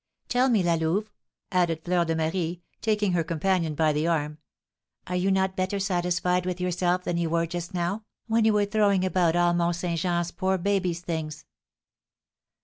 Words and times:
Tell 0.29 0.49
me, 0.49 0.63
La 0.63 0.73
Louve," 0.73 1.11
added 1.51 1.83
Fleur 1.85 2.05
de 2.05 2.15
Marie, 2.15 2.63
taking 2.81 3.11
her 3.11 3.23
companion 3.23 3.75
by 3.75 3.93
the 3.93 4.07
arm, 4.07 4.39
"are 5.05 5.15
you 5.15 5.29
not 5.29 5.55
better 5.55 5.79
satisfied 5.79 6.43
with 6.43 6.59
yourself 6.59 7.03
than 7.03 7.17
you 7.17 7.29
were 7.29 7.45
just 7.45 7.75
now, 7.75 8.05
when 8.25 8.43
you 8.43 8.53
were 8.53 8.65
throwing 8.65 9.05
about 9.05 9.35
all 9.35 9.53
Mont 9.53 9.75
Saint 9.75 9.99
Jean's 9.99 10.31
poor 10.31 10.57
baby's 10.57 11.01
things?" 11.01 11.45